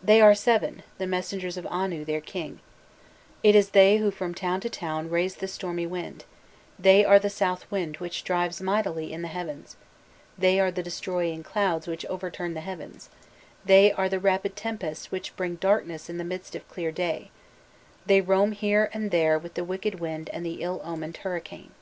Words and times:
"They 0.00 0.20
are 0.20 0.36
seven, 0.36 0.84
the 0.98 1.06
messengers 1.08 1.56
of 1.56 1.66
Anu 1.66 2.04
their 2.04 2.20
king; 2.20 2.60
it 3.42 3.56
is 3.56 3.70
they 3.70 3.96
who 3.96 4.12
from 4.12 4.32
town 4.32 4.60
to 4.60 4.70
town 4.70 5.10
raise 5.10 5.34
the 5.34 5.48
stormy 5.48 5.84
wind; 5.84 6.24
they 6.78 7.04
are 7.04 7.18
the 7.18 7.28
south 7.28 7.68
wind 7.68 7.96
which 7.96 8.22
drives 8.22 8.60
mightily 8.60 9.12
in 9.12 9.22
the 9.22 9.26
heavens; 9.26 9.76
they 10.38 10.60
are 10.60 10.70
the 10.70 10.84
destroying 10.84 11.42
clouds 11.42 11.88
which 11.88 12.06
overturn 12.06 12.54
the 12.54 12.60
heavens; 12.60 13.08
they 13.64 13.90
are 13.90 14.08
the 14.08 14.20
rapid 14.20 14.54
tempests 14.54 15.10
which 15.10 15.34
bring 15.34 15.56
darkness 15.56 16.08
in 16.08 16.18
the 16.18 16.22
midst 16.24 16.54
of 16.54 16.68
clear 16.68 16.92
day, 16.92 17.32
they 18.06 18.20
roam 18.20 18.52
here 18.52 18.88
and 18.94 19.10
there 19.10 19.40
with 19.40 19.54
the 19.54 19.64
wicked 19.64 19.98
wind 19.98 20.30
and 20.32 20.46
the 20.46 20.62
ill 20.62 20.80
omened 20.84 21.16
hurricane." 21.24 21.72